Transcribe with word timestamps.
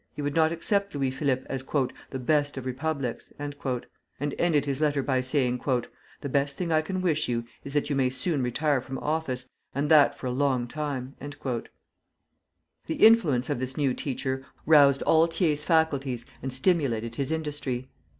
He 0.15 0.23
would 0.23 0.33
not 0.33 0.51
accept 0.51 0.95
Louis 0.95 1.11
Philippe 1.11 1.43
as 1.47 1.63
"the 2.09 2.17
best 2.17 2.57
of 2.57 2.65
republics," 2.65 3.31
and 3.37 3.53
ended 4.19 4.65
his 4.65 4.81
letter 4.81 5.03
by 5.03 5.21
saying: 5.21 5.59
"The 6.21 6.27
best 6.27 6.57
thing 6.57 6.71
I 6.71 6.81
can 6.81 7.03
wish 7.03 7.27
you 7.29 7.45
is 7.63 7.73
that 7.73 7.91
you 7.91 7.95
may 7.95 8.09
soon 8.09 8.41
retire 8.41 8.81
from 8.81 8.97
office, 8.97 9.47
and 9.75 9.91
that 9.91 10.15
for 10.17 10.25
a 10.25 10.31
long 10.31 10.67
time." 10.67 11.15
The 11.27 11.67
influence 12.95 13.47
of 13.51 13.59
this 13.59 13.77
new 13.77 13.93
teacher 13.93 14.43
roused 14.65 15.03
all 15.03 15.27
Thiers' 15.27 15.63
faculties 15.65 16.25
and 16.41 16.51
stimulated 16.51 17.17
his 17.17 17.31
industry. 17.31 17.91